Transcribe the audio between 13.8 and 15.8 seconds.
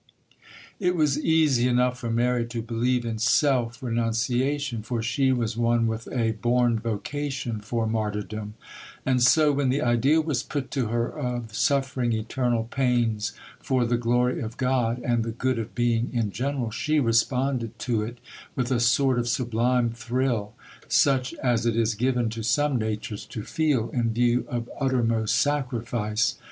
the glory of God and the good of